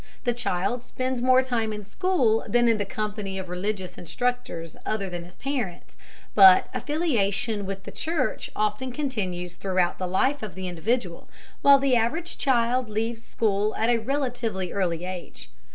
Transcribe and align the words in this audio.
The 0.23 0.33
child 0.33 0.83
spends 0.83 1.21
more 1.21 1.43
time 1.43 1.71
in 1.71 1.83
school 1.83 2.43
than 2.49 2.67
in 2.67 2.79
the 2.79 2.85
company 2.87 3.37
of 3.37 3.49
religious 3.49 3.99
instructors 3.99 4.75
other 4.83 5.11
than 5.11 5.23
his 5.25 5.35
parents, 5.35 5.95
but 6.33 6.69
affiliation 6.73 7.67
with 7.67 7.83
the 7.83 7.91
church 7.91 8.49
often 8.55 8.91
continues 8.91 9.53
throughout 9.53 9.99
the 9.99 10.07
life 10.07 10.41
of 10.41 10.55
the 10.55 10.67
individual, 10.67 11.29
while 11.61 11.77
the 11.77 11.95
average 11.95 12.39
child 12.39 12.89
leaves 12.89 13.23
school 13.23 13.75
at 13.75 13.89
a 13.91 13.99
relatively 13.99 14.71
early 14.73 15.05
age. 15.05 15.51